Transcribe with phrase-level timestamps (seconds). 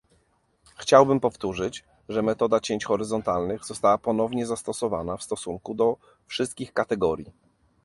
[0.77, 7.31] Chciałabym powtórzyć, że metoda cięć horyzontalnych została ponownie zastosowana w stosunku do wszystkich kategorii